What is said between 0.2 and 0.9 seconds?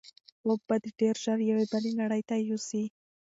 خوب به